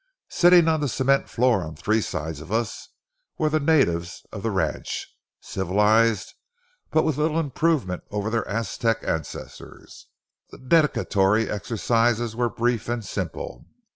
Sitting 0.31 0.67
on 0.67 0.79
the 0.81 0.87
cement 0.87 1.29
floor 1.29 1.61
on 1.63 1.75
three 1.75 2.01
sides 2.01 2.41
of 2.41 2.51
us 2.51 2.89
were 3.37 3.49
the 3.49 3.59
natives 3.59 4.25
of 4.31 4.41
the 4.41 4.49
ranch, 4.49 5.15
civilized 5.41 6.33
but 6.89 7.03
with 7.03 7.17
little 7.17 7.39
improvement 7.39 8.03
over 8.09 8.31
their 8.31 8.47
Aztec 8.47 9.01
ancestors. 9.03 10.07
The 10.49 10.57
dedicatory 10.57 11.47
exercises 11.47 12.35
were 12.35 12.49
brief 12.49 12.89
and 12.89 13.05
simple. 13.05 13.67